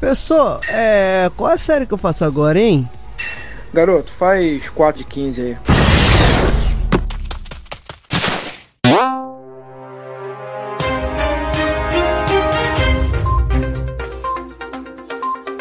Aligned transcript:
Professor, 0.00 0.60
é, 0.68 1.28
qual 1.36 1.52
a 1.52 1.58
série 1.58 1.84
que 1.84 1.92
eu 1.92 1.98
faço 1.98 2.24
agora, 2.24 2.60
hein? 2.60 2.88
Garoto, 3.74 4.12
faz 4.12 4.68
4 4.70 4.98
de 4.98 5.04
15 5.04 5.42
aí. 5.42 5.56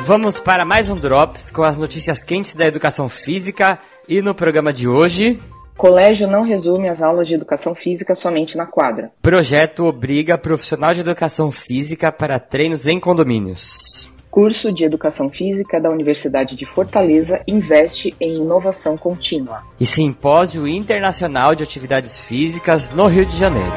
Vamos 0.06 0.40
para 0.40 0.64
mais 0.64 0.88
um 0.90 0.96
Drops 0.96 1.52
com 1.52 1.64
as 1.64 1.78
notícias 1.78 2.24
quentes 2.24 2.56
da 2.56 2.66
educação 2.66 3.10
física 3.10 3.78
e 4.08 4.22
no 4.22 4.34
programa 4.34 4.72
de 4.72 4.88
hoje. 4.88 5.38
Colégio 5.76 6.30
não 6.30 6.44
resume 6.44 6.88
as 6.88 7.02
aulas 7.02 7.28
de 7.28 7.34
educação 7.34 7.76
física 7.76 8.16
somente 8.16 8.56
na 8.56 8.66
quadra. 8.66 9.12
Projeto 9.22 9.84
obriga 9.84 10.38
profissional 10.38 10.94
de 10.94 11.02
educação 11.02 11.52
física 11.52 12.12
para 12.12 12.40
treinos 12.40 12.88
em 12.88 13.00
condomínios. 13.00 14.08
Curso 14.38 14.72
de 14.72 14.86
Educação 14.86 15.32
Física 15.32 15.82
da 15.82 15.90
Universidade 15.90 16.56
de 16.56 16.64
Fortaleza 16.64 17.42
investe 17.48 18.16
em 18.22 18.36
inovação 18.36 18.96
contínua. 18.96 19.64
E 19.80 19.86
Simpósio 19.88 20.68
Internacional 20.68 21.56
de 21.56 21.64
Atividades 21.64 22.20
Físicas 22.20 22.92
no 22.92 23.08
Rio 23.08 23.26
de 23.26 23.36
Janeiro. 23.36 23.74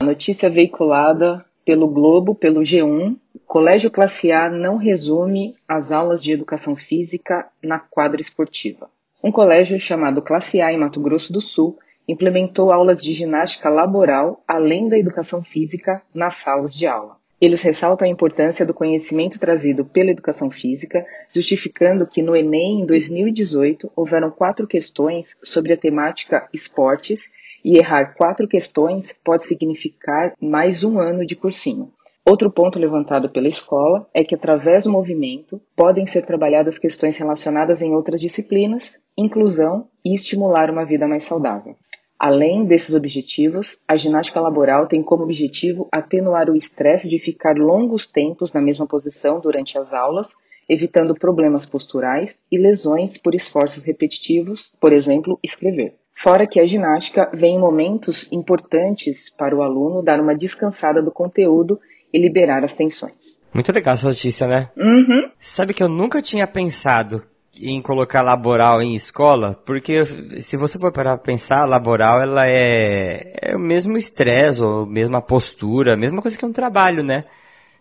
A 0.00 0.06
notícia 0.06 0.48
veiculada 0.48 1.44
pelo 1.66 1.86
Globo, 1.86 2.34
pelo 2.34 2.62
G1, 2.62 3.14
Colégio 3.44 3.90
Classe 3.90 4.32
A 4.32 4.48
não 4.48 4.78
resume 4.78 5.52
as 5.68 5.92
aulas 5.92 6.22
de 6.22 6.32
educação 6.32 6.74
física 6.74 7.46
na 7.62 7.78
quadra 7.78 8.22
esportiva. 8.22 8.88
Um 9.22 9.30
colégio 9.30 9.78
chamado 9.78 10.22
Classe 10.22 10.62
A 10.62 10.72
em 10.72 10.78
Mato 10.78 10.98
Grosso 10.98 11.30
do 11.30 11.42
Sul 11.42 11.78
implementou 12.08 12.72
aulas 12.72 13.02
de 13.02 13.12
ginástica 13.12 13.68
laboral 13.68 14.42
além 14.48 14.88
da 14.88 14.96
educação 14.96 15.42
física 15.42 16.00
nas 16.14 16.36
salas 16.36 16.74
de 16.74 16.86
aula. 16.86 17.18
Eles 17.38 17.62
ressaltam 17.62 18.08
a 18.08 18.10
importância 18.10 18.64
do 18.64 18.72
conhecimento 18.72 19.38
trazido 19.38 19.84
pela 19.84 20.10
educação 20.10 20.50
física, 20.50 21.04
justificando 21.32 22.06
que 22.06 22.22
no 22.22 22.34
Enem 22.34 22.80
em 22.80 22.86
2018 22.86 23.92
houveram 23.94 24.30
quatro 24.30 24.66
questões 24.66 25.36
sobre 25.42 25.74
a 25.74 25.76
temática 25.76 26.48
esportes 26.52 27.28
e 27.62 27.76
errar 27.76 28.14
quatro 28.14 28.48
questões 28.48 29.14
pode 29.24 29.44
significar 29.44 30.32
mais 30.40 30.82
um 30.82 30.98
ano 30.98 31.26
de 31.26 31.36
cursinho. 31.36 31.92
Outro 32.28 32.50
ponto 32.50 32.78
levantado 32.78 33.28
pela 33.28 33.46
escola 33.46 34.08
é 34.12 34.24
que, 34.24 34.34
através 34.34 34.82
do 34.82 34.90
movimento, 34.90 35.60
podem 35.76 36.06
ser 36.06 36.26
trabalhadas 36.26 36.76
questões 36.78 37.16
relacionadas 37.16 37.80
em 37.82 37.92
outras 37.92 38.20
disciplinas, 38.20 38.98
inclusão 39.16 39.88
e 40.04 40.12
estimular 40.12 40.68
uma 40.68 40.84
vida 40.84 41.06
mais 41.06 41.22
saudável. 41.22 41.76
Além 42.18 42.64
desses 42.64 42.94
objetivos, 42.94 43.78
a 43.86 43.94
ginástica 43.94 44.40
laboral 44.40 44.86
tem 44.86 45.02
como 45.02 45.22
objetivo 45.22 45.86
atenuar 45.92 46.48
o 46.48 46.56
estresse 46.56 47.08
de 47.08 47.18
ficar 47.18 47.56
longos 47.56 48.06
tempos 48.06 48.52
na 48.52 48.60
mesma 48.60 48.86
posição 48.86 49.38
durante 49.38 49.78
as 49.78 49.92
aulas, 49.92 50.34
evitando 50.68 51.14
problemas 51.14 51.66
posturais 51.66 52.40
e 52.50 52.58
lesões 52.58 53.18
por 53.18 53.34
esforços 53.34 53.84
repetitivos, 53.84 54.72
por 54.80 54.92
exemplo, 54.92 55.38
escrever. 55.42 55.94
Fora 56.14 56.46
que 56.46 56.58
a 56.58 56.66
ginástica 56.66 57.30
vem 57.34 57.56
em 57.56 57.60
momentos 57.60 58.26
importantes 58.32 59.28
para 59.28 59.54
o 59.54 59.62
aluno 59.62 60.02
dar 60.02 60.18
uma 60.18 60.34
descansada 60.34 61.02
do 61.02 61.12
conteúdo 61.12 61.78
e 62.10 62.18
liberar 62.18 62.64
as 62.64 62.72
tensões. 62.72 63.38
Muito 63.52 63.70
legal 63.70 63.92
essa 63.92 64.08
notícia, 64.08 64.46
né? 64.46 64.70
Uhum. 64.74 65.30
Sabe 65.38 65.74
que 65.74 65.82
eu 65.82 65.88
nunca 65.88 66.22
tinha 66.22 66.46
pensado 66.46 67.22
em 67.60 67.80
colocar 67.80 68.22
laboral 68.22 68.82
em 68.82 68.94
escola, 68.94 69.60
porque 69.64 70.04
se 70.40 70.56
você 70.56 70.78
for 70.78 70.92
parar 70.92 71.16
pra 71.16 71.24
pensar, 71.24 71.64
laboral 71.64 72.20
ela 72.20 72.46
é, 72.46 73.32
é 73.40 73.56
o 73.56 73.58
mesmo 73.58 73.96
estresse, 73.96 74.62
ou 74.62 74.82
a 74.82 74.86
mesma 74.86 75.20
postura, 75.22 75.94
a 75.94 75.96
mesma 75.96 76.20
coisa 76.20 76.36
que 76.36 76.44
um 76.44 76.52
trabalho, 76.52 77.02
né? 77.02 77.24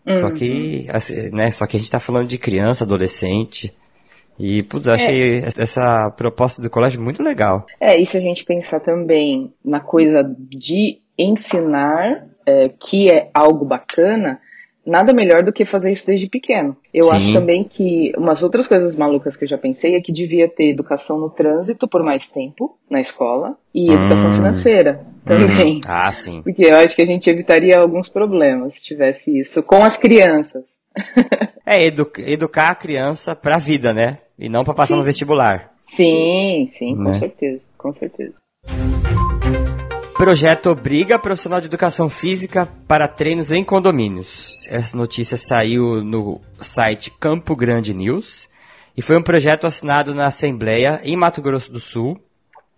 Uhum. 0.06 0.20
Só 0.20 0.32
que, 0.32 0.88
assim, 0.90 1.30
né, 1.32 1.50
só 1.52 1.66
que 1.66 1.78
a 1.78 1.80
gente 1.80 1.92
tá 1.92 2.00
falando 2.00 2.28
de 2.28 2.38
criança, 2.38 2.84
adolescente. 2.84 3.76
E, 4.38 4.64
putz, 4.64 4.86
eu 4.86 4.94
achei 4.94 5.40
É. 5.40 5.46
essa 5.58 6.12
proposta 6.12 6.62
do 6.62 6.70
colégio 6.70 7.02
muito 7.02 7.24
legal. 7.24 7.66
É, 7.80 7.98
e 8.00 8.06
se 8.06 8.18
a 8.18 8.22
gente 8.22 8.44
pensar 8.44 8.82
também 8.82 9.54
na 9.64 9.80
coisa 9.80 10.24
de 10.38 11.00
ensinar, 11.18 12.28
é, 12.46 12.70
que 12.70 13.10
é 13.10 13.30
algo 13.34 13.66
bacana, 13.66 14.40
nada 14.86 15.14
melhor 15.14 15.42
do 15.44 15.52
que 15.54 15.66
fazer 15.66 15.92
isso 15.92 16.06
desde 16.06 16.28
pequeno. 16.30 16.76
Eu 16.94 17.06
Sim. 17.06 17.18
acho 17.18 17.34
também 17.34 17.64
que 17.64 18.12
umas 18.18 18.44
outras 18.44 18.68
coisas 18.68 18.96
malucas 18.96 19.36
que 19.36 19.44
eu 19.46 19.48
já 19.50 19.58
pensei 19.58 19.96
é 19.96 20.02
que 20.02 20.12
devia 20.12 20.48
ter 20.48 20.72
educação 20.72 21.18
no 21.20 21.30
trânsito 21.30 21.88
por 21.88 22.04
mais 22.04 22.28
tempo 22.28 22.78
na 22.90 23.00
escola 23.02 23.58
e 23.74 23.92
educação 23.92 24.30
Hum. 24.30 24.34
financeira 24.36 25.06
também. 25.26 25.76
Uhum. 25.76 25.82
Ah, 25.88 26.12
sim. 26.12 26.42
Porque 26.44 26.64
eu 26.66 26.76
acho 26.76 26.96
que 26.96 27.02
a 27.02 27.06
gente 27.06 27.30
evitaria 27.30 27.80
alguns 27.80 28.08
problemas 28.10 28.76
se 28.76 28.84
tivesse 28.84 29.38
isso 29.40 29.64
com 29.64 29.84
as 29.84 29.98
crianças. 29.98 30.64
É 31.68 31.84
edu- 31.84 32.12
educar 32.20 32.70
a 32.70 32.76
criança 32.76 33.36
pra 33.36 33.58
vida, 33.58 33.92
né? 33.92 34.20
E 34.38 34.48
não 34.48 34.64
pra 34.64 34.76
passar 34.76 34.94
Sim. 34.94 35.00
no 35.00 35.04
vestibular. 35.04 35.72
Sim, 35.84 36.68
sim, 36.70 36.96
com 36.96 37.10
Né? 37.10 37.18
certeza, 37.18 37.62
com 37.76 37.92
certeza. 37.92 38.34
Projeto 40.18 40.70
obriga 40.70 41.20
profissional 41.20 41.60
de 41.60 41.68
educação 41.68 42.10
física 42.10 42.66
para 42.88 43.06
treinos 43.06 43.52
em 43.52 43.66
condomínios. 43.66 44.66
Essa 44.70 44.96
notícia 44.96 45.36
saiu 45.36 46.02
no 46.02 46.40
site 46.62 47.12
Campo 47.12 47.54
Grande 47.54 47.94
News 47.94 48.48
e 48.96 49.02
foi 49.02 49.18
um 49.18 49.22
projeto 49.22 49.68
assinado 49.68 50.16
na 50.16 50.28
Assembleia 50.28 51.02
em 51.04 51.18
Mato 51.18 51.42
Grosso 51.42 51.70
do 51.70 51.82
Sul, 51.82 52.18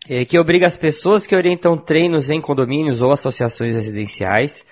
eh, 0.10 0.26
que 0.26 0.40
obriga 0.40 0.66
as 0.66 0.80
pessoas 0.80 1.28
que 1.28 1.36
orientam 1.36 1.78
treinos 1.78 2.32
em 2.32 2.42
condomínios 2.42 3.04
ou 3.04 3.12
associações 3.12 3.76
residenciais 3.76 4.66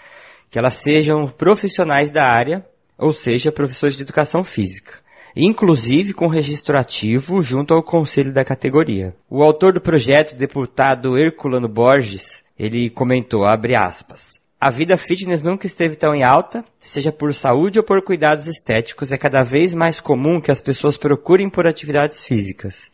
que 0.50 0.58
elas 0.58 0.74
sejam 0.74 1.28
profissionais 1.28 2.10
da 2.10 2.28
área, 2.28 2.66
ou 2.98 3.14
seja, 3.14 3.52
professores 3.52 3.96
de 3.96 4.02
educação 4.02 4.44
física, 4.44 4.94
inclusive 5.36 6.14
com 6.14 6.28
registro 6.28 6.80
ativo 6.80 7.44
junto 7.44 7.76
ao 7.76 7.84
conselho 7.84 8.34
da 8.34 8.44
categoria. 8.44 9.14
O 9.30 9.44
autor 9.44 9.72
do 9.72 9.82
projeto, 9.82 10.36
deputado 10.36 11.16
Herculano 11.16 11.68
Borges, 11.68 12.45
ele 12.58 12.90
comentou, 12.90 13.46
abre 13.46 13.76
aspas, 13.76 14.40
a 14.60 14.70
vida 14.70 14.98
fitness 14.98 15.44
nunca 15.44 15.68
esteve 15.68 15.96
tão 15.96 16.16
em 16.16 16.24
alta, 16.24 16.64
seja 16.80 17.12
por 17.12 17.34
saúde 17.34 17.78
ou 17.78 17.86
por 17.86 18.02
cuidados 18.02 18.48
estéticos, 18.48 19.12
é 19.12 19.18
cada 19.18 19.44
vez 19.44 19.76
mais 19.76 20.00
comum 20.00 20.42
que 20.42 20.50
as 20.50 20.62
pessoas 20.62 20.98
procurem 20.98 21.50
por 21.50 21.68
atividades 21.68 22.24
físicas. 22.24 22.90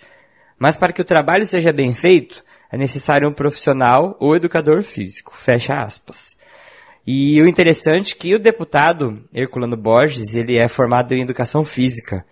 Mas 0.60 0.76
para 0.76 0.92
que 0.92 1.02
o 1.02 1.06
trabalho 1.06 1.46
seja 1.46 1.72
bem 1.72 1.94
feito, 1.94 2.44
é 2.72 2.78
necessário 2.78 3.28
um 3.30 3.34
profissional 3.34 4.18
ou 4.20 4.36
educador 4.36 4.82
físico. 4.84 5.36
Fecha 5.36 5.82
aspas. 5.82 6.36
E 7.06 7.42
o 7.42 7.48
interessante 7.48 8.14
é 8.14 8.18
que 8.18 8.36
o 8.36 8.40
deputado 8.40 9.24
Herculano 9.34 9.76
Borges, 9.76 10.36
ele 10.36 10.58
é 10.58 10.68
formado 10.68 11.14
em 11.14 11.22
educação 11.22 11.64
física. 11.64 12.26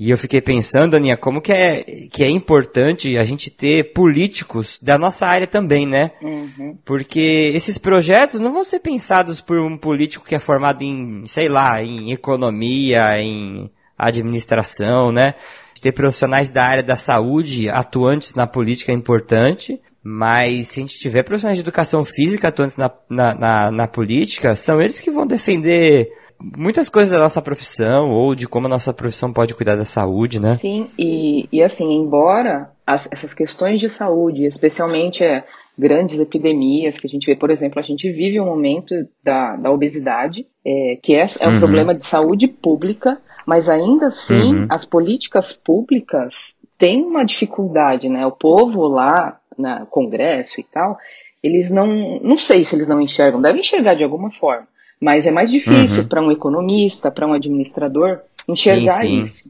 E 0.00 0.08
eu 0.08 0.16
fiquei 0.16 0.40
pensando, 0.40 0.96
Aninha, 0.96 1.14
como 1.14 1.42
que 1.42 1.52
é, 1.52 1.84
que 2.10 2.24
é 2.24 2.30
importante 2.30 3.18
a 3.18 3.22
gente 3.22 3.50
ter 3.50 3.92
políticos 3.92 4.78
da 4.80 4.96
nossa 4.96 5.26
área 5.26 5.46
também, 5.46 5.86
né? 5.86 6.12
Uhum. 6.22 6.78
Porque 6.86 7.52
esses 7.54 7.76
projetos 7.76 8.40
não 8.40 8.50
vão 8.50 8.64
ser 8.64 8.80
pensados 8.80 9.42
por 9.42 9.58
um 9.58 9.76
político 9.76 10.24
que 10.24 10.34
é 10.34 10.38
formado 10.38 10.80
em, 10.82 11.26
sei 11.26 11.50
lá, 11.50 11.82
em 11.82 12.12
economia, 12.12 13.20
em 13.20 13.70
administração, 13.98 15.12
né? 15.12 15.34
Ter 15.82 15.92
profissionais 15.92 16.48
da 16.48 16.64
área 16.64 16.82
da 16.82 16.96
saúde 16.96 17.68
atuantes 17.68 18.34
na 18.34 18.46
política 18.46 18.92
é 18.92 18.94
importante, 18.94 19.78
mas 20.02 20.68
se 20.68 20.80
a 20.80 20.82
gente 20.82 20.98
tiver 20.98 21.24
profissionais 21.24 21.58
de 21.58 21.62
educação 21.62 22.02
física 22.02 22.48
atuantes 22.48 22.78
na, 22.78 22.90
na, 23.06 23.34
na, 23.34 23.70
na 23.70 23.86
política, 23.86 24.56
são 24.56 24.80
eles 24.80 24.98
que 24.98 25.10
vão 25.10 25.26
defender 25.26 26.08
muitas 26.56 26.88
coisas 26.88 27.12
da 27.12 27.18
nossa 27.18 27.40
profissão 27.42 28.10
ou 28.10 28.34
de 28.34 28.46
como 28.48 28.66
a 28.66 28.70
nossa 28.70 28.92
profissão 28.92 29.32
pode 29.32 29.54
cuidar 29.54 29.76
da 29.76 29.84
saúde, 29.84 30.40
né? 30.40 30.52
Sim, 30.52 30.88
e, 30.98 31.48
e 31.52 31.62
assim, 31.62 31.92
embora 31.92 32.70
as- 32.86 33.08
essas 33.12 33.34
questões 33.34 33.78
de 33.80 33.88
saúde, 33.90 34.44
especialmente 34.44 35.22
é, 35.24 35.44
grandes 35.78 36.18
epidemias 36.20 36.98
que 36.98 37.06
a 37.06 37.10
gente 37.10 37.24
vê, 37.26 37.34
por 37.36 37.50
exemplo, 37.50 37.78
a 37.78 37.82
gente 37.82 38.10
vive 38.12 38.40
um 38.40 38.46
momento 38.46 38.94
da, 39.24 39.56
da 39.56 39.70
obesidade, 39.70 40.46
é, 40.64 40.98
que 41.02 41.14
é, 41.14 41.26
é 41.40 41.48
um 41.48 41.52
Uhum. 41.52 41.58
problema 41.58 41.94
de 41.94 42.04
saúde 42.04 42.48
pública, 42.48 43.18
mas 43.46 43.68
ainda 43.68 44.06
assim 44.08 44.60
Uhum. 44.60 44.66
as 44.68 44.84
políticas 44.84 45.52
públicas 45.52 46.54
têm 46.78 47.02
uma 47.04 47.24
dificuldade, 47.24 48.08
né? 48.08 48.26
O 48.26 48.32
povo 48.32 48.86
lá, 48.86 49.38
no 49.56 49.86
Congresso 49.86 50.60
e 50.60 50.64
tal, 50.64 50.98
eles 51.42 51.70
não, 51.70 52.18
não 52.20 52.36
sei 52.36 52.64
se 52.64 52.74
eles 52.76 52.86
não 52.88 53.00
enxergam, 53.00 53.40
devem 53.40 53.60
enxergar 53.60 53.94
de 53.94 54.04
alguma 54.04 54.30
forma, 54.30 54.66
mas 55.00 55.26
é 55.26 55.30
mais 55.30 55.50
difícil 55.50 56.02
Uhum. 56.02 56.08
para 56.08 56.22
um 56.22 56.30
economista, 56.30 57.10
para 57.10 57.26
um 57.26 57.32
administrador 57.32 58.20
enxergar 58.48 59.00
sim. 59.00 59.22
isso. 59.22 59.48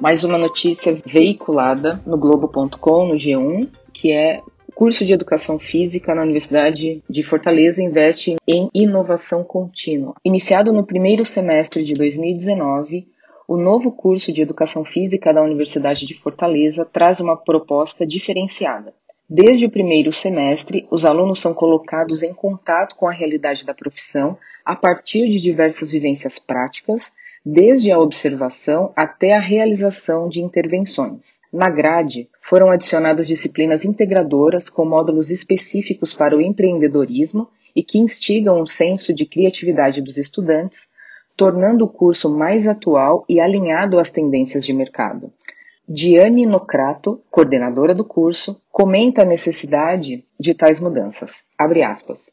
Mais 0.00 0.24
uma 0.24 0.38
notícia 0.38 0.96
veiculada 1.04 2.00
no 2.06 2.16
Globo.com, 2.16 3.06
no 3.06 3.14
G1, 3.14 3.68
que 3.92 4.12
é 4.12 4.40
curso 4.78 5.04
de 5.04 5.12
Educação 5.12 5.58
Física 5.58 6.14
na 6.14 6.22
Universidade 6.22 7.02
de 7.10 7.22
Fortaleza 7.24 7.82
investe 7.82 8.36
em 8.46 8.70
inovação 8.72 9.42
contínua. 9.42 10.14
Iniciado 10.24 10.72
no 10.72 10.86
primeiro 10.86 11.24
semestre 11.24 11.82
de 11.82 11.94
2019, 11.94 13.08
o 13.48 13.56
novo 13.56 13.90
curso 13.90 14.32
de 14.32 14.40
Educação 14.40 14.84
Física 14.84 15.34
da 15.34 15.42
Universidade 15.42 16.06
de 16.06 16.14
Fortaleza 16.14 16.84
traz 16.84 17.18
uma 17.18 17.36
proposta 17.36 18.06
diferenciada. 18.06 18.94
Desde 19.30 19.66
o 19.66 19.70
primeiro 19.70 20.10
semestre, 20.10 20.88
os 20.90 21.04
alunos 21.04 21.38
são 21.38 21.52
colocados 21.52 22.22
em 22.22 22.32
contato 22.32 22.96
com 22.96 23.06
a 23.06 23.12
realidade 23.12 23.62
da 23.62 23.74
profissão 23.74 24.38
a 24.64 24.74
partir 24.74 25.28
de 25.28 25.38
diversas 25.38 25.90
vivências 25.90 26.38
práticas, 26.38 27.12
desde 27.44 27.92
a 27.92 27.98
observação 27.98 28.90
até 28.96 29.34
a 29.34 29.40
realização 29.40 30.30
de 30.30 30.40
intervenções. 30.40 31.38
Na 31.52 31.68
grade, 31.68 32.26
foram 32.40 32.70
adicionadas 32.70 33.28
disciplinas 33.28 33.84
integradoras 33.84 34.70
com 34.70 34.86
módulos 34.86 35.30
específicos 35.30 36.14
para 36.14 36.34
o 36.34 36.40
empreendedorismo 36.40 37.48
e 37.76 37.82
que 37.82 37.98
instigam 37.98 38.62
o 38.62 38.66
senso 38.66 39.12
de 39.12 39.26
criatividade 39.26 40.00
dos 40.00 40.16
estudantes, 40.16 40.88
tornando 41.36 41.84
o 41.84 41.88
curso 41.88 42.30
mais 42.30 42.66
atual 42.66 43.26
e 43.28 43.40
alinhado 43.40 43.98
às 43.98 44.10
tendências 44.10 44.64
de 44.64 44.72
mercado. 44.72 45.30
Diane 45.90 46.44
Nocrato, 46.44 47.18
coordenadora 47.30 47.94
do 47.94 48.04
curso, 48.04 48.60
comenta 48.70 49.22
a 49.22 49.24
necessidade 49.24 50.22
de 50.38 50.52
tais 50.52 50.78
mudanças. 50.78 51.44
Abre 51.56 51.82
aspas. 51.82 52.30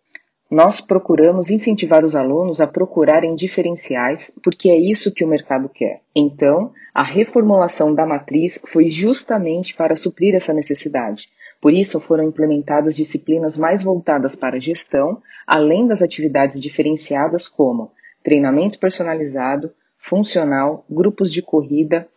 Nós 0.52 0.82
procuramos 0.82 1.50
incentivar 1.50 2.04
os 2.04 2.18
alunos 2.18 2.60
a 2.60 2.68
procurarem 2.68 3.34
diferenciais, 3.34 4.30
porque 4.44 4.70
é 4.70 4.78
isso 4.78 5.14
que 5.14 5.24
o 5.24 5.28
mercado 5.28 5.70
quer. 5.70 6.02
Então, 6.14 6.74
a 6.94 7.02
reformulação 7.02 7.96
da 7.96 8.06
matriz 8.06 8.60
foi 8.66 8.90
justamente 8.90 9.74
para 9.74 9.96
suprir 9.96 10.36
essa 10.36 10.54
necessidade. 10.54 11.30
Por 11.62 11.72
isso, 11.72 12.02
foram 12.02 12.26
implementadas 12.26 12.94
disciplinas 12.98 13.56
mais 13.56 13.82
voltadas 13.82 14.36
para 14.36 14.60
gestão, 14.60 15.22
além 15.48 15.88
das 15.88 16.02
atividades 16.02 16.60
diferenciadas 16.62 17.48
como 17.48 17.90
treinamento 18.22 18.80
personalizado, 18.80 19.72
funcional, 19.98 20.86
grupos 20.90 21.32
de 21.32 21.42
corrida, 21.42 22.08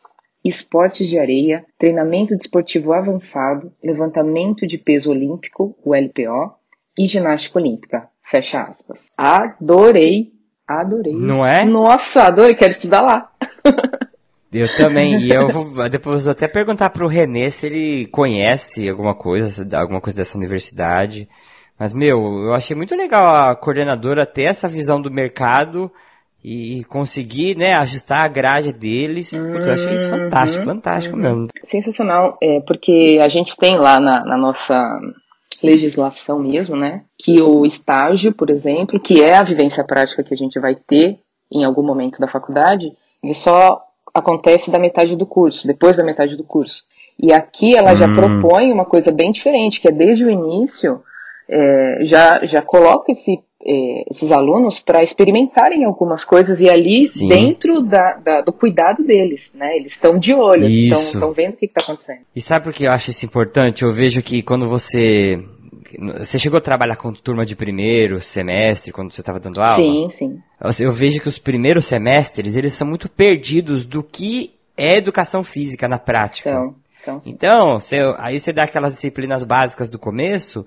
esportes 0.45 1.09
de 1.09 1.19
areia, 1.19 1.65
treinamento 1.79 2.37
desportivo 2.37 2.93
avançado, 2.93 3.73
levantamento 3.83 4.67
de 4.67 4.79
peso 4.79 5.11
olímpico, 5.11 5.77
o 5.85 5.95
LPO, 5.95 6.55
e 6.99 7.07
ginástica 7.07 7.59
olímpica. 7.59 8.09
Fecha 8.23 8.63
aspas. 8.63 9.07
Adorei, 9.17 10.33
adorei. 10.67 11.15
Não 11.15 11.45
é? 11.45 11.65
Nossa, 11.65 12.25
adorei, 12.25 12.55
quero 12.55 12.73
estudar 12.73 13.01
lá. 13.01 13.33
Eu 14.53 14.67
também, 14.77 15.21
e 15.21 15.31
eu 15.31 15.49
vou 15.49 15.65
depois 15.89 16.25
vou 16.25 16.33
até 16.33 16.49
perguntar 16.49 16.91
pro 16.91 17.07
Renê 17.07 17.51
se 17.51 17.67
ele 17.67 18.07
conhece 18.07 18.89
alguma 18.89 19.15
coisa, 19.15 19.67
alguma 19.79 20.01
coisa 20.01 20.17
dessa 20.17 20.37
universidade. 20.37 21.29
Mas, 21.79 21.95
meu, 21.95 22.21
eu 22.21 22.55
achei 22.55 22.75
muito 22.75 22.97
legal 22.97 23.51
a 23.51 23.55
coordenadora 23.55 24.27
ter 24.27 24.43
essa 24.43 24.67
visão 24.67 25.01
do 25.01 25.11
mercado 25.11 25.93
e 26.43 26.85
conseguir, 26.85 27.57
né, 27.57 27.75
ajustar 27.75 28.23
a 28.25 28.29
grade 28.29 28.73
deles. 28.73 29.31
Putz, 29.31 29.67
eu 29.67 29.73
achei 29.73 29.95
isso 29.95 30.09
fantástico, 30.09 30.61
Uhum, 30.65 30.75
fantástico 30.75 31.17
uhum. 31.17 31.23
mesmo. 31.23 31.49
Sensacional, 31.65 32.39
é, 32.41 32.61
porque 32.61 33.19
a 33.21 33.29
gente 33.29 33.57
tem 33.57 33.77
lá 33.77 33.99
na, 33.99 34.25
na 34.25 34.37
nossa 34.37 34.79
legislação 35.63 36.39
mesmo, 36.39 36.77
né, 36.77 37.03
que 37.19 37.43
o 37.43 37.67
estágio, 37.67 38.33
por 38.33 38.51
exemplo, 38.51 39.01
que 39.01 39.23
é 39.23 39.37
a 39.37 39.43
vivência 39.43 39.83
prática 39.85 40.23
que 40.23 40.33
a 40.33 40.37
gente 40.37 40.59
vai 40.61 40.77
ter 40.77 41.19
em 41.51 41.65
algum 41.65 41.83
momento 41.83 42.21
da 42.21 42.29
faculdade, 42.29 42.93
ele 43.23 43.35
só 43.35 43.81
acontece 44.15 44.71
da 44.71 44.79
metade 44.79 45.17
do 45.17 45.27
curso, 45.27 45.67
depois 45.67 45.97
da 45.97 46.05
metade 46.05 46.37
do 46.37 46.45
curso. 46.45 46.83
E 47.21 47.33
aqui 47.33 47.77
ela 47.77 47.97
já 47.97 48.07
Hum. 48.07 48.15
propõe 48.15 48.73
uma 48.73 48.85
coisa 48.85 49.11
bem 49.11 49.33
diferente, 49.33 49.81
que 49.81 49.89
é 49.89 49.93
desde 49.93 50.25
o 50.25 50.31
início, 50.31 51.03
é, 51.49 51.99
já, 52.03 52.45
já 52.45 52.63
coloca 52.63 53.11
esse, 53.11 53.41
é, 53.69 54.05
esses 54.11 54.33
alunos 54.33 54.81
para 54.81 55.03
experimentarem 55.03 55.85
algumas 55.85 56.25
coisas 56.25 56.59
e 56.61 56.71
ali 56.71 57.03
Sim. 57.03 57.29
dentro 57.29 57.83
da, 57.83 58.15
da- 58.15 58.41
do 58.41 58.53
cuidado 58.53 59.05
deles, 59.05 59.53
né? 59.55 59.77
Eles 59.77 59.93
estão 59.93 60.19
de 60.19 60.33
olho, 60.33 60.67
estão 60.67 61.33
vendo 61.33 61.55
o 61.55 61.57
que 61.59 61.67
está 61.67 61.83
acontecendo. 61.83 62.21
E 62.35 62.41
sabe 62.41 62.65
por 62.65 62.73
que 62.73 62.85
eu 62.85 62.93
acho 62.93 63.11
isso 63.11 63.27
importante? 63.27 63.83
Eu 63.83 63.93
vejo 63.93 64.23
que 64.23 64.43
quando 64.43 64.69
você. 64.69 65.39
Você 66.19 66.39
chegou 66.39 66.59
a 66.59 66.61
trabalhar 66.61 66.97
com 66.97 67.13
turma 67.15 67.47
de 67.47 67.57
primeiro 67.57 68.21
semestre, 68.21 68.93
quando 68.93 69.13
você 69.13 69.23
estava 69.23 69.41
dando 69.41 69.59
aula? 69.61 69.75
Sim, 69.77 70.09
sim. 70.11 70.39
Eu- 70.61 70.87
Eu 70.87 70.93
vejo 70.93 71.19
que 71.21 71.29
os 71.29 71.39
primeiros 71.39 71.87
semestres, 71.87 72.55
eles 72.57 72.75
são 72.75 72.87
muito 72.87 73.09
perdidos 73.09 73.87
do 73.87 74.03
que 74.03 74.53
é 74.77 74.97
educação 74.97 75.43
física 75.43 75.89
na 75.89 75.99
prática. 75.99 76.51
São, 76.53 76.75
são. 76.97 77.21
sim. 77.23 77.31
Então, 77.31 77.79
você- 77.81 78.01
aí 78.19 78.39
você 78.39 78.53
dá 78.53 78.65
aquelas 78.65 78.93
disciplinas 78.95 79.45
básicas 79.45 79.89
do 79.89 79.99
começo, 79.99 80.67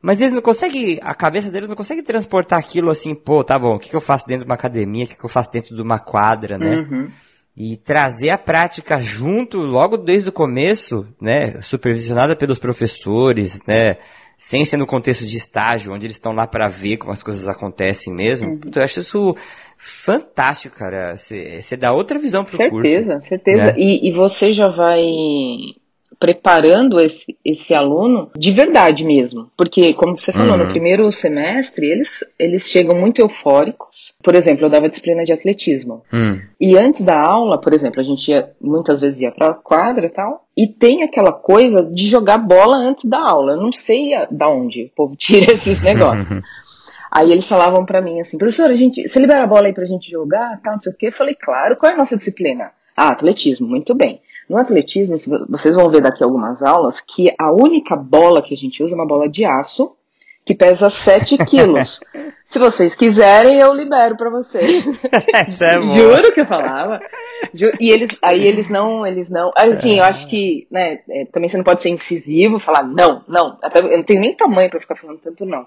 mas 0.00 0.20
eles 0.20 0.32
não 0.32 0.40
conseguem, 0.40 0.98
a 1.02 1.14
cabeça 1.14 1.50
deles 1.50 1.68
não 1.68 1.76
consegue 1.76 2.02
transportar 2.02 2.58
aquilo 2.58 2.90
assim, 2.90 3.14
pô, 3.14 3.42
tá 3.42 3.58
bom, 3.58 3.74
o 3.74 3.78
que, 3.78 3.90
que 3.90 3.96
eu 3.96 4.00
faço 4.00 4.26
dentro 4.26 4.44
de 4.44 4.50
uma 4.50 4.54
academia, 4.54 5.04
o 5.04 5.08
que, 5.08 5.16
que 5.16 5.24
eu 5.24 5.28
faço 5.28 5.50
dentro 5.50 5.74
de 5.74 5.82
uma 5.82 5.98
quadra, 5.98 6.56
né? 6.56 6.76
Uhum. 6.76 7.08
E 7.56 7.76
trazer 7.76 8.30
a 8.30 8.38
prática 8.38 9.00
junto, 9.00 9.58
logo 9.58 9.96
desde 9.96 10.28
o 10.28 10.32
começo, 10.32 11.04
né? 11.20 11.60
Supervisionada 11.60 12.36
pelos 12.36 12.60
professores, 12.60 13.60
né? 13.66 13.96
Sem 14.36 14.64
ser 14.64 14.76
no 14.76 14.86
contexto 14.86 15.26
de 15.26 15.36
estágio, 15.36 15.92
onde 15.92 16.06
eles 16.06 16.14
estão 16.14 16.32
lá 16.32 16.46
para 16.46 16.68
ver 16.68 16.98
como 16.98 17.10
as 17.12 17.20
coisas 17.20 17.48
acontecem 17.48 18.14
mesmo. 18.14 18.50
Uhum. 18.50 18.58
Puta, 18.58 18.78
eu 18.78 18.84
acho 18.84 19.00
isso 19.00 19.34
fantástico, 19.76 20.76
cara. 20.76 21.16
Você 21.16 21.76
dá 21.76 21.92
outra 21.92 22.20
visão 22.20 22.44
pro 22.44 22.56
curso. 22.70 22.88
Certeza, 22.88 23.20
certeza. 23.20 23.66
né? 23.72 23.74
E, 23.76 24.08
e 24.08 24.12
você 24.12 24.52
já 24.52 24.68
vai 24.68 25.02
preparando 26.18 27.00
esse, 27.00 27.36
esse 27.44 27.74
aluno 27.74 28.30
de 28.36 28.50
verdade 28.50 29.04
mesmo. 29.04 29.50
Porque, 29.56 29.94
como 29.94 30.16
você 30.18 30.32
falou, 30.32 30.52
Uhum. 30.52 30.58
no 30.64 30.68
primeiro 30.68 31.10
semestre, 31.12 31.86
eles, 31.86 32.24
eles 32.38 32.68
chegam 32.68 32.98
muito 32.98 33.20
eufóricos. 33.20 34.14
Por 34.22 34.34
exemplo, 34.34 34.66
eu 34.66 34.70
dava 34.70 34.88
disciplina 34.88 35.24
de 35.24 35.32
atletismo. 35.32 36.02
Hum. 36.12 36.40
E 36.60 36.76
antes 36.76 37.02
da 37.04 37.18
aula, 37.20 37.60
por 37.60 37.72
exemplo, 37.72 38.00
a 38.00 38.04
gente 38.04 38.30
ia, 38.30 38.50
muitas 38.60 39.00
vezes 39.00 39.20
ia 39.20 39.30
pra 39.32 39.54
quadra 39.54 40.06
e 40.06 40.10
tal, 40.10 40.44
e 40.56 40.66
tem 40.66 41.02
aquela 41.02 41.32
coisa 41.32 41.82
de 41.84 42.08
jogar 42.08 42.38
bola 42.38 42.76
antes 42.76 43.04
da 43.04 43.18
aula. 43.20 43.52
Eu 43.52 43.58
não 43.62 43.70
sei 43.72 44.12
a- 44.14 44.26
da 44.30 44.48
onde 44.48 44.84
o 44.84 44.90
povo 44.96 45.14
tira 45.16 45.52
esses 45.52 45.80
negócios. 45.80 46.26
Aí 47.10 47.32
eles 47.32 47.48
falavam 47.48 47.86
pra 47.86 48.02
mim 48.02 48.20
assim, 48.20 48.36
professora, 48.36 48.74
a 48.74 48.76
gente, 48.76 49.08
você 49.08 49.18
libera 49.18 49.42
a 49.42 49.46
bola 49.46 49.66
aí 49.66 49.72
pra 49.72 49.86
gente 49.86 50.10
jogar, 50.10 50.60
tal, 50.62 50.74
não 50.74 50.80
sei 50.80 50.92
o 50.92 50.96
quê. 50.96 51.06
Eu 51.06 51.12
falei, 51.12 51.34
claro, 51.34 51.74
qual 51.76 51.90
é 51.90 51.94
a 51.94 51.98
nossa 51.98 52.18
disciplina? 52.18 52.70
Ah, 52.94 53.08
atletismo, 53.08 53.66
muito 53.66 53.94
bem. 53.94 54.20
No 54.48 54.56
atletismo, 54.56 55.16
vocês 55.48 55.74
vão 55.74 55.90
ver 55.90 56.00
daqui 56.00 56.24
algumas 56.24 56.62
aulas, 56.62 57.00
que 57.00 57.32
a 57.38 57.52
única 57.52 57.94
bola 57.94 58.42
que 58.42 58.54
a 58.54 58.56
gente 58.56 58.82
usa 58.82 58.94
é 58.94 58.96
uma 58.96 59.06
bola 59.06 59.28
de 59.28 59.44
aço, 59.44 59.92
que 60.44 60.54
pesa 60.54 60.88
7 60.88 61.36
quilos. 61.44 62.00
Se 62.46 62.58
vocês 62.58 62.94
quiserem, 62.94 63.58
eu 63.60 63.74
libero 63.74 64.16
pra 64.16 64.30
vocês. 64.30 64.84
Essa 65.34 65.66
é 65.66 65.78
boa. 65.78 65.92
Juro 65.92 66.32
que 66.32 66.40
eu 66.40 66.46
falava. 66.46 66.98
E 67.78 67.90
eles, 67.90 68.18
aí 68.22 68.46
eles 68.46 68.70
não, 68.70 69.06
eles 69.06 69.28
não. 69.28 69.52
Assim, 69.54 69.98
eu 69.98 70.04
acho 70.04 70.26
que, 70.28 70.66
né, 70.70 71.00
é, 71.10 71.26
também 71.26 71.48
você 71.48 71.58
não 71.58 71.64
pode 71.64 71.82
ser 71.82 71.90
incisivo, 71.90 72.58
falar 72.58 72.82
não, 72.84 73.22
não. 73.28 73.58
Até, 73.62 73.80
eu 73.80 73.96
não 73.98 74.02
tenho 74.02 74.20
nem 74.20 74.34
tamanho 74.34 74.70
pra 74.70 74.80
ficar 74.80 74.96
falando 74.96 75.18
tanto 75.18 75.44
não. 75.44 75.66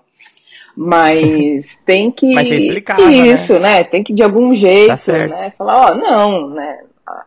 Mas 0.76 1.78
tem 1.86 2.10
que. 2.10 2.34
Mas 2.34 2.48
você 2.48 2.56
explicava, 2.56 3.04
Isso, 3.04 3.60
né? 3.60 3.84
Tem 3.84 4.04
que 4.04 4.14
de 4.14 4.24
algum 4.24 4.56
jeito, 4.56 4.88
Tá 4.88 4.98
certo. 4.98 5.32
né? 5.32 5.54
Falar, 5.58 5.92
ó, 5.92 5.96
não, 5.96 6.50
né? 6.50 6.80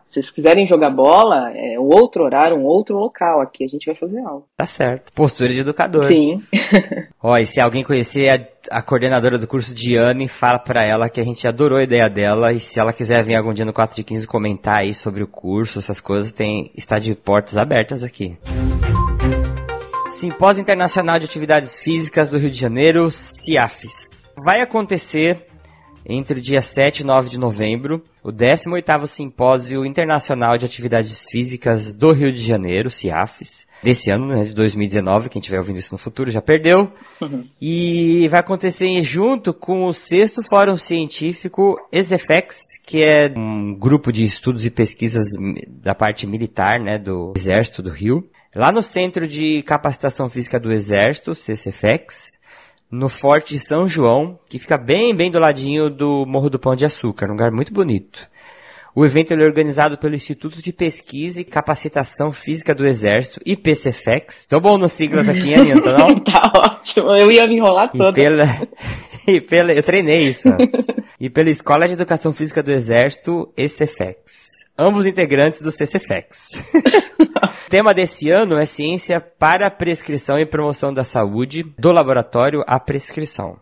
Se 0.05 0.15
vocês 0.15 0.31
quiserem 0.31 0.67
jogar 0.67 0.91
bola, 0.91 1.51
é 1.55 1.79
um 1.79 1.89
outro 1.89 2.25
horário, 2.25 2.57
um 2.57 2.65
outro 2.65 2.97
local. 2.97 3.41
Aqui 3.41 3.65
a 3.65 3.69
gente 3.69 3.87
vai 3.87 3.95
fazer 3.95 4.21
aula. 4.21 4.43
Tá 4.57 4.67
certo. 4.67 5.13
Postura 5.13 5.51
de 5.53 5.61
educador. 5.61 6.05
Sim. 6.05 6.43
Ó, 7.23 7.37
e 7.37 7.47
se 7.47 7.61
alguém 7.61 7.83
conhecer 7.83 8.29
a, 8.71 8.79
a 8.79 8.83
coordenadora 8.83 9.39
do 9.39 9.47
curso 9.47 9.75
Diane, 9.75 10.29
fala 10.29 10.59
pra 10.59 10.83
ela 10.83 11.09
que 11.09 11.21
a 11.21 11.25
gente 11.25 11.47
adorou 11.47 11.79
a 11.79 11.83
ideia 11.83 12.09
dela 12.09 12.53
e 12.53 12.61
se 12.61 12.79
ela 12.79 12.93
quiser 12.93 13.23
vir 13.23 13.35
algum 13.35 13.53
dia 13.53 13.65
no 13.65 13.73
4 13.73 13.97
de 13.97 14.05
15 14.05 14.27
comentar 14.27 14.79
aí 14.79 14.95
sobre 14.95 15.23
o 15.23 15.29
curso, 15.29 15.79
essas 15.79 16.01
coisas, 16.01 16.33
tem 16.33 16.71
está 16.77 16.99
de 16.99 17.15
portas 17.15 17.57
abertas 17.57 18.03
aqui. 18.03 18.37
Simpósio 20.11 20.61
Internacional 20.61 21.19
de 21.19 21.27
Atividades 21.27 21.79
Físicas 21.79 22.29
do 22.29 22.39
Rio 22.39 22.51
de 22.51 22.59
Janeiro, 22.59 23.11
CIAFES. 23.11 24.31
Vai 24.45 24.61
acontecer 24.61 25.47
entre 26.07 26.39
o 26.39 26.43
dia 26.43 26.61
7 26.63 27.01
e 27.01 27.05
9 27.05 27.29
de 27.29 27.39
novembro, 27.39 28.03
o 28.23 28.31
18º 28.31 29.07
Simpósio 29.07 29.85
Internacional 29.85 30.57
de 30.57 30.65
Atividades 30.65 31.25
Físicas 31.31 31.93
do 31.93 32.13
Rio 32.13 32.33
de 32.33 32.41
Janeiro, 32.41 32.91
CIAFES, 32.91 33.67
desse 33.83 34.11
ano, 34.11 34.27
né, 34.27 34.45
de 34.45 34.55
2019, 34.55 35.29
quem 35.29 35.41
estiver 35.41 35.59
ouvindo 35.59 35.79
isso 35.79 35.93
no 35.93 35.99
futuro 35.99 36.31
já 36.31 36.41
perdeu. 36.41 36.91
E 37.61 38.27
vai 38.29 38.41
acontecer 38.41 39.03
junto 39.03 39.53
com 39.53 39.85
o 39.85 39.93
sexto 39.93 40.43
Fórum 40.43 40.77
Científico 40.77 41.77
ESEFEX, 41.93 42.57
que 42.87 43.03
é 43.03 43.33
um 43.37 43.75
grupo 43.75 44.11
de 44.11 44.25
estudos 44.25 44.65
e 44.65 44.71
pesquisas 44.71 45.27
da 45.69 45.95
parte 45.95 46.27
militar, 46.27 46.81
né, 46.81 46.99
do 46.99 47.35
Exército 47.37 47.83
do 47.83 47.91
Rio. 47.91 48.27
Lá 48.55 48.71
no 48.71 48.83
Centro 48.83 49.27
de 49.27 49.63
Capacitação 49.63 50.31
Física 50.31 50.59
do 50.59 50.73
Exército, 50.73 51.35
CCFEX, 51.35 52.39
no 52.97 53.09
Forte 53.09 53.55
de 53.55 53.59
São 53.59 53.89
João, 53.89 54.39
que 54.49 54.59
fica 54.59 54.79
bem, 54.79 55.15
bem 55.15 55.31
do 55.31 55.39
ladinho 55.41 55.91
do 55.91 56.25
Morro 56.27 56.49
do 56.49 56.59
Pão 56.61 56.77
de 56.77 56.85
Açúcar, 56.85 57.27
um 57.27 57.33
lugar 57.33 57.51
muito 57.51 57.73
bonito. 57.73 58.29
O 58.95 59.05
evento 59.05 59.35
é 59.35 59.37
organizado 59.45 59.99
pelo 59.99 60.15
Instituto 60.15 60.63
de 60.63 60.73
Pesquisa 60.73 61.41
e 61.41 61.45
Capacitação 61.45 62.31
Física 62.31 62.73
do 62.73 62.87
Exército, 62.87 63.41
IPCFEX. 63.45 64.47
Tô 64.47 64.61
bom 64.61 64.79
nas 64.79 64.93
siglas 64.93 65.29
aqui, 65.29 65.53
hein, 65.53 65.73
Anitta, 65.73 65.99
não? 65.99 66.15
tá 66.23 66.53
ótimo. 66.55 67.11
Eu 67.17 67.33
ia 67.33 67.45
me 67.49 67.57
enrolar 67.57 67.91
E 67.93 67.99
toda. 67.99 68.13
pela, 68.13 68.45
e 69.27 69.41
pela, 69.41 69.73
eu 69.73 69.83
treinei 69.83 70.29
isso 70.29 70.49
antes. 70.49 70.87
e 71.19 71.29
pela 71.29 71.51
Escola 71.51 71.89
de 71.89 71.95
Educação 71.95 72.33
Física 72.33 72.63
do 72.63 72.71
Exército, 72.71 73.53
ECFEX. 73.57 74.54
Ambos 74.79 75.07
integrantes 75.07 75.61
do 75.61 75.71
CCFEX. 75.71 76.49
o 76.75 77.69
tema 77.71 77.95
desse 77.95 78.31
ano 78.31 78.59
é 78.59 78.67
Ciência 78.67 79.21
para 79.21 79.67
a 79.67 79.71
Prescrição 79.71 80.39
e 80.39 80.47
Promoção 80.47 80.93
da 80.93 81.05
Saúde, 81.05 81.63
do 81.79 81.93
laboratório 81.93 82.63
à 82.67 82.79
prescrição. 82.79 83.59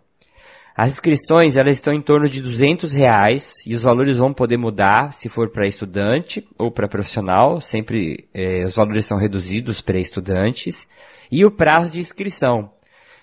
As 0.75 0.92
inscrições 0.92 1.57
elas 1.57 1.76
estão 1.76 1.92
em 1.92 2.00
torno 2.00 2.26
de 2.26 2.40
200 2.40 2.95
reais 2.95 3.57
e 3.66 3.75
os 3.75 3.83
valores 3.83 4.16
vão 4.16 4.33
poder 4.33 4.57
mudar 4.57 5.12
se 5.12 5.28
for 5.28 5.50
para 5.50 5.66
estudante 5.66 6.47
ou 6.59 6.71
para 6.71 6.88
profissional. 6.88 7.61
Sempre 7.61 8.26
eh, 8.33 8.64
os 8.64 8.75
valores 8.75 9.04
são 9.04 9.19
reduzidos 9.19 9.83
para 9.83 9.99
estudantes 9.99 10.88
e 11.31 11.45
o 11.45 11.50
prazo 11.50 11.92
de 11.92 12.00
inscrição. 12.00 12.71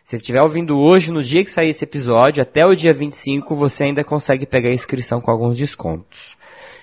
Se 0.03 0.15
estiver 0.15 0.41
ouvindo 0.41 0.77
hoje, 0.77 1.11
no 1.11 1.23
dia 1.23 1.43
que 1.43 1.51
sair 1.51 1.69
esse 1.69 1.83
episódio, 1.83 2.41
até 2.41 2.65
o 2.65 2.75
dia 2.75 2.93
25, 2.93 3.55
você 3.55 3.85
ainda 3.85 4.03
consegue 4.03 4.45
pegar 4.45 4.69
a 4.69 4.73
inscrição 4.73 5.19
com 5.19 5.29
alguns 5.29 5.57
descontos. 5.57 6.37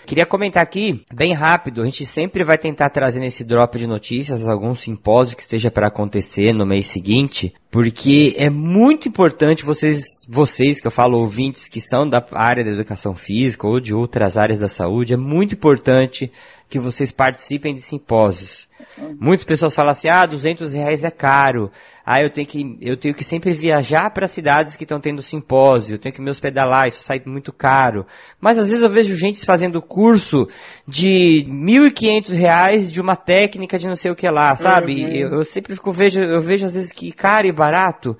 Queria 0.06 0.24
comentar 0.24 0.62
aqui, 0.62 1.02
bem 1.12 1.32
rápido, 1.32 1.82
a 1.82 1.84
gente 1.84 2.06
sempre 2.06 2.44
vai 2.44 2.56
tentar 2.56 2.90
trazer 2.90 3.18
nesse 3.18 3.42
drop 3.42 3.76
de 3.76 3.88
notícias 3.88 4.46
algum 4.46 4.72
simpósio 4.72 5.36
que 5.36 5.42
esteja 5.42 5.68
para 5.68 5.88
acontecer 5.88 6.52
no 6.52 6.64
mês 6.64 6.86
seguinte, 6.86 7.52
porque 7.72 8.32
é 8.38 8.48
muito 8.48 9.08
importante 9.08 9.64
vocês, 9.64 10.04
vocês 10.28 10.78
que 10.78 10.86
eu 10.86 10.92
falo 10.92 11.18
ouvintes 11.18 11.66
que 11.66 11.80
são 11.80 12.08
da 12.08 12.24
área 12.34 12.62
da 12.62 12.70
educação 12.70 13.16
física 13.16 13.66
ou 13.66 13.80
de 13.80 13.92
outras 13.92 14.36
áreas 14.36 14.60
da 14.60 14.68
saúde, 14.68 15.12
é 15.12 15.16
muito 15.16 15.56
importante 15.56 16.30
que 16.68 16.78
vocês 16.78 17.12
participem 17.12 17.74
de 17.74 17.82
simpósios. 17.82 18.68
Muitas 19.18 19.44
pessoas 19.44 19.74
falam 19.74 19.92
assim, 19.92 20.08
ah, 20.08 20.26
200 20.26 20.72
reais 20.72 21.04
é 21.04 21.10
caro. 21.10 21.70
Ah, 22.04 22.22
eu 22.22 22.30
tenho 22.30 22.46
que, 22.46 22.78
eu 22.80 22.96
tenho 22.96 23.14
que 23.14 23.24
sempre 23.24 23.52
viajar 23.52 24.10
para 24.10 24.28
cidades 24.28 24.76
que 24.76 24.84
estão 24.84 25.00
tendo 25.00 25.22
simpósio, 25.22 25.94
eu 25.94 25.98
tenho 25.98 26.14
que 26.14 26.20
me 26.20 26.30
hospedar 26.30 26.68
lá, 26.68 26.86
isso 26.86 27.02
sai 27.02 27.20
muito 27.26 27.52
caro. 27.52 28.06
Mas 28.40 28.58
às 28.58 28.68
vezes 28.68 28.82
eu 28.82 28.90
vejo 28.90 29.16
gente 29.16 29.44
fazendo 29.44 29.82
curso 29.82 30.46
de 30.86 31.44
1.500 31.48 32.34
reais 32.34 32.92
de 32.92 33.00
uma 33.00 33.16
técnica 33.16 33.78
de 33.78 33.88
não 33.88 33.96
sei 33.96 34.10
o 34.10 34.16
que 34.16 34.28
lá, 34.28 34.54
sabe? 34.56 35.04
Uhum. 35.04 35.10
Eu, 35.10 35.32
eu 35.34 35.44
sempre 35.44 35.74
fico, 35.74 35.90
vejo, 35.90 36.20
eu 36.20 36.40
vejo 36.40 36.66
às 36.66 36.74
vezes 36.74 36.92
que 36.92 37.10
caro 37.12 37.46
e 37.46 37.52
barato 37.52 38.16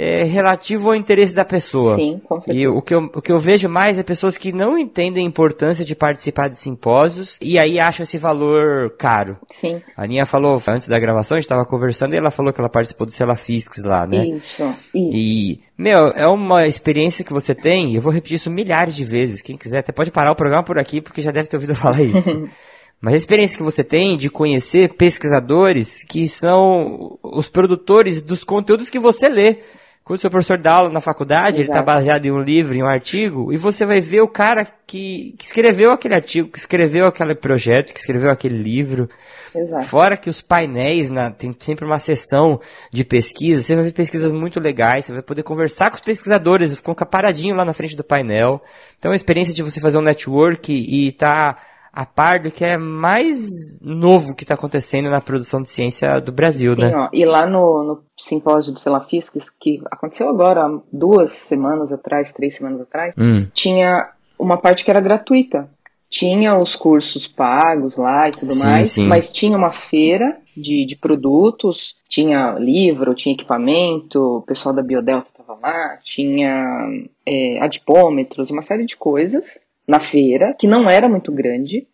é, 0.00 0.22
relativo 0.22 0.90
ao 0.90 0.94
interesse 0.94 1.34
da 1.34 1.44
pessoa. 1.44 1.96
Sim, 1.96 2.20
com 2.24 2.36
certeza. 2.36 2.56
E 2.56 2.68
o 2.68 2.80
que, 2.80 2.94
eu, 2.94 3.10
o 3.12 3.20
que 3.20 3.32
eu 3.32 3.38
vejo 3.38 3.68
mais 3.68 3.98
é 3.98 4.04
pessoas 4.04 4.36
que 4.38 4.52
não 4.52 4.78
entendem 4.78 5.24
a 5.24 5.28
importância 5.28 5.84
de 5.84 5.96
participar 5.96 6.48
de 6.48 6.56
simpósios 6.56 7.36
e 7.42 7.58
aí 7.58 7.80
acham 7.80 8.04
esse 8.04 8.16
valor 8.16 8.90
caro. 8.96 9.36
Sim. 9.50 9.82
A 9.96 10.04
Aninha 10.04 10.24
falou, 10.24 10.62
antes 10.68 10.86
da 10.86 11.00
gravação, 11.00 11.34
a 11.34 11.40
gente 11.40 11.46
estava 11.46 11.66
conversando 11.66 12.14
e 12.14 12.16
ela 12.16 12.30
falou 12.30 12.52
que 12.52 12.60
ela 12.60 12.68
participou 12.68 13.08
do 13.08 13.12
Celafiscs 13.12 13.82
lá, 13.82 14.06
né? 14.06 14.24
Isso, 14.24 14.62
isso. 14.62 14.76
E, 14.94 15.60
meu, 15.76 16.10
é 16.10 16.28
uma 16.28 16.64
experiência 16.64 17.24
que 17.24 17.32
você 17.32 17.52
tem, 17.52 17.90
e 17.90 17.96
eu 17.96 18.02
vou 18.02 18.12
repetir 18.12 18.36
isso 18.36 18.52
milhares 18.52 18.94
de 18.94 19.02
vezes. 19.04 19.42
Quem 19.42 19.56
quiser 19.56 19.78
até 19.78 19.90
pode 19.90 20.12
parar 20.12 20.30
o 20.30 20.36
programa 20.36 20.62
por 20.62 20.78
aqui, 20.78 21.00
porque 21.00 21.20
já 21.20 21.32
deve 21.32 21.48
ter 21.48 21.56
ouvido 21.56 21.74
falar 21.74 22.02
isso. 22.02 22.48
Mas 23.00 23.14
a 23.14 23.16
experiência 23.16 23.56
que 23.56 23.62
você 23.64 23.82
tem 23.82 24.16
de 24.16 24.28
conhecer 24.28 24.94
pesquisadores 24.94 26.04
que 26.04 26.28
são 26.28 27.18
os 27.22 27.48
produtores 27.48 28.22
dos 28.22 28.44
conteúdos 28.44 28.88
que 28.88 28.98
você 28.98 29.28
lê. 29.28 29.58
Quando 30.08 30.16
o 30.16 30.20
seu 30.22 30.30
professor 30.30 30.58
dá 30.58 30.72
aula 30.72 30.88
na 30.88 31.02
faculdade, 31.02 31.60
Exato. 31.60 31.60
ele 31.60 31.68
está 31.68 31.82
baseado 31.82 32.24
em 32.24 32.30
um 32.30 32.40
livro, 32.40 32.74
em 32.74 32.82
um 32.82 32.88
artigo, 32.88 33.52
e 33.52 33.58
você 33.58 33.84
vai 33.84 34.00
ver 34.00 34.22
o 34.22 34.26
cara 34.26 34.64
que, 34.86 35.34
que, 35.36 35.44
escreveu 35.44 35.92
aquele 35.92 36.14
artigo, 36.14 36.48
que 36.48 36.56
escreveu 36.56 37.04
aquele 37.04 37.34
projeto, 37.34 37.92
que 37.92 38.00
escreveu 38.00 38.30
aquele 38.30 38.56
livro. 38.56 39.06
Exato. 39.54 39.84
Fora 39.84 40.16
que 40.16 40.30
os 40.30 40.40
painéis, 40.40 41.10
na, 41.10 41.30
tem 41.30 41.54
sempre 41.60 41.84
uma 41.84 41.98
sessão 41.98 42.58
de 42.90 43.04
pesquisa, 43.04 43.60
você 43.60 43.74
vai 43.74 43.84
ver 43.84 43.92
pesquisas 43.92 44.32
muito 44.32 44.58
legais, 44.58 45.04
você 45.04 45.12
vai 45.12 45.20
poder 45.20 45.42
conversar 45.42 45.90
com 45.90 45.96
os 45.96 46.02
pesquisadores, 46.02 46.74
ficam 46.74 46.94
paradinho 46.94 47.54
lá 47.54 47.62
na 47.62 47.74
frente 47.74 47.94
do 47.94 48.02
painel. 48.02 48.62
Então 48.98 49.12
a 49.12 49.14
experiência 49.14 49.52
de 49.52 49.62
você 49.62 49.78
fazer 49.78 49.98
um 49.98 50.02
network 50.02 50.72
e 50.72 51.08
estar 51.08 51.52
tá 51.52 51.62
a 51.98 52.06
par 52.06 52.38
do 52.38 52.48
que 52.48 52.64
é 52.64 52.76
mais 52.78 53.48
novo 53.80 54.32
que 54.32 54.44
está 54.44 54.54
acontecendo 54.54 55.10
na 55.10 55.20
produção 55.20 55.60
de 55.60 55.68
ciência 55.68 56.20
do 56.20 56.30
Brasil, 56.30 56.76
Sim, 56.76 56.82
né? 56.82 56.92
Ó, 56.96 57.08
e 57.12 57.24
lá 57.24 57.44
no, 57.44 57.82
no 57.82 58.02
simpósio 58.16 58.72
do 58.72 58.78
Celafisques, 58.78 59.50
que 59.50 59.82
aconteceu 59.90 60.28
agora, 60.28 60.64
duas 60.92 61.32
semanas 61.32 61.90
atrás, 61.90 62.30
três 62.30 62.54
semanas 62.54 62.82
atrás, 62.82 63.16
hum. 63.18 63.48
tinha 63.52 64.12
uma 64.38 64.56
parte 64.56 64.84
que 64.84 64.90
era 64.92 65.00
gratuita. 65.00 65.68
Tinha 66.08 66.56
os 66.56 66.76
cursos 66.76 67.26
pagos 67.26 67.96
lá 67.96 68.28
e 68.28 68.30
tudo 68.30 68.54
sim, 68.54 68.62
mais, 68.64 68.88
sim. 68.92 69.06
mas 69.08 69.32
tinha 69.32 69.58
uma 69.58 69.72
feira 69.72 70.38
de, 70.56 70.86
de 70.86 70.94
produtos, 70.94 71.96
tinha 72.08 72.52
livro, 72.60 73.12
tinha 73.12 73.34
equipamento, 73.34 74.38
o 74.38 74.42
pessoal 74.42 74.72
da 74.72 74.82
Biodelta 74.82 75.30
estava 75.30 75.58
lá, 75.60 75.98
tinha 76.04 76.64
é, 77.26 77.58
adipômetros, 77.60 78.50
uma 78.50 78.62
série 78.62 78.86
de 78.86 78.96
coisas 78.96 79.58
na 79.88 79.98
feira, 79.98 80.54
que 80.58 80.66
não 80.68 80.88
era 80.88 81.08
muito 81.08 81.32
grande, 81.32 81.86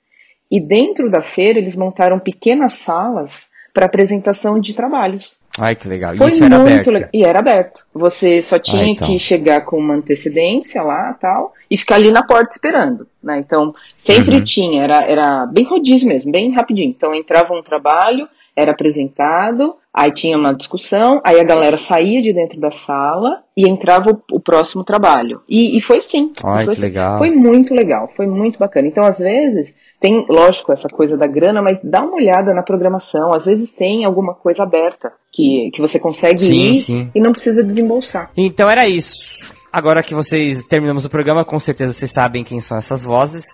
e 0.50 0.60
dentro 0.60 1.08
da 1.10 1.22
feira 1.22 1.58
eles 1.58 1.76
montaram 1.76 2.18
pequenas 2.18 2.72
salas 2.74 3.46
para 3.72 3.86
apresentação 3.86 4.58
de 4.58 4.74
trabalhos. 4.74 5.36
Ai, 5.56 5.76
que 5.76 5.86
legal. 5.86 6.16
Foi 6.16 6.26
Isso 6.26 6.42
era 6.42 6.58
muito 6.58 6.90
legal. 6.90 7.08
E 7.12 7.24
era 7.24 7.38
aberto. 7.38 7.84
Você 7.94 8.42
só 8.42 8.58
tinha 8.58 8.82
Ah, 8.82 8.88
então. 8.88 9.06
que 9.08 9.18
chegar 9.20 9.64
com 9.64 9.78
uma 9.78 9.94
antecedência 9.94 10.82
lá 10.82 11.14
tal, 11.14 11.52
e 11.70 11.76
ficar 11.76 11.94
ali 11.94 12.10
na 12.10 12.24
porta 12.24 12.50
esperando. 12.50 13.06
Né? 13.22 13.38
Então, 13.38 13.72
sempre 13.96 14.36
Uhum. 14.38 14.44
tinha, 14.44 14.82
era, 14.82 15.04
era 15.04 15.46
bem 15.46 15.64
rodízio 15.64 16.08
mesmo, 16.08 16.32
bem 16.32 16.50
rapidinho. 16.52 16.90
Então, 16.90 17.14
entrava 17.14 17.54
um 17.54 17.62
trabalho, 17.62 18.28
era 18.56 18.72
apresentado, 18.72 19.76
aí 19.92 20.12
tinha 20.12 20.38
uma 20.38 20.54
discussão, 20.54 21.20
aí 21.24 21.40
a 21.40 21.44
galera 21.44 21.76
saía 21.76 22.22
de 22.22 22.32
dentro 22.32 22.60
da 22.60 22.70
sala 22.70 23.42
e 23.56 23.68
entrava 23.68 24.10
o, 24.10 24.36
o 24.36 24.40
próximo 24.40 24.84
trabalho. 24.84 25.40
E, 25.48 25.76
e 25.76 25.80
foi 25.80 25.98
assim. 25.98 26.32
Ai, 26.44 26.64
foi 26.64 26.74
que 26.74 26.80
legal. 26.80 27.18
Foi 27.18 27.30
muito 27.30 27.74
legal, 27.74 28.08
foi 28.08 28.26
muito 28.26 28.58
bacana. 28.58 28.86
Então, 28.86 29.04
às 29.04 29.18
vezes, 29.18 29.74
tem, 30.00 30.24
lógico, 30.28 30.72
essa 30.72 30.88
coisa 30.88 31.16
da 31.16 31.26
grana, 31.26 31.62
mas 31.62 31.82
dá 31.82 32.02
uma 32.02 32.16
olhada 32.16 32.52
na 32.54 32.62
programação. 32.62 33.32
Às 33.32 33.46
vezes 33.46 33.72
tem 33.72 34.04
alguma 34.04 34.34
coisa 34.34 34.62
aberta 34.62 35.12
que, 35.32 35.70
que 35.72 35.80
você 35.80 35.98
consegue 35.98 36.44
Sim, 36.44 36.70
ir 36.70 36.76
sim. 36.76 37.10
e 37.14 37.20
não 37.20 37.32
precisa 37.32 37.62
desembolsar. 37.62 38.30
Então 38.36 38.68
era 38.70 38.88
isso. 38.88 39.38
Agora 39.72 40.02
que 40.02 40.14
vocês 40.14 40.66
terminamos 40.66 41.04
o 41.04 41.10
programa, 41.10 41.44
com 41.44 41.58
certeza 41.58 41.92
vocês 41.92 42.12
sabem 42.12 42.44
quem 42.44 42.60
são 42.60 42.78
essas 42.78 43.02
vozes. 43.02 43.44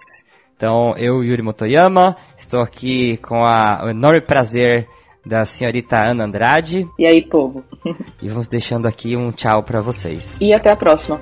Então, 0.55 0.95
eu, 0.99 1.25
Yuri 1.25 1.41
Motoyama, 1.41 2.15
estou 2.51 2.61
aqui 2.63 3.17
com 3.19 3.45
a, 3.47 3.85
o 3.85 3.91
enorme 3.91 4.21
prazer 4.21 4.89
da 5.25 5.45
senhorita 5.45 5.97
Ana 6.03 6.25
Andrade 6.25 6.89
E 6.99 7.07
aí, 7.07 7.23
povo? 7.23 7.63
e 8.21 8.29
vamos 8.29 8.49
deixando 8.49 8.87
aqui 8.89 9.17
um 9.17 9.31
tchau 9.31 9.63
para 9.63 9.81
vocês. 9.81 10.41
E 10.41 10.53
até 10.53 10.69
a 10.71 10.77
próxima. 10.77 11.21